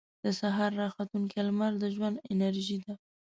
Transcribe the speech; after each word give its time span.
•د 0.23 0.25
سهار 0.39 0.71
راختونکې 0.81 1.39
لمر 1.47 1.73
د 1.81 1.83
ژوند 1.95 2.17
انرژي 2.33 2.77
ده. 2.85 2.93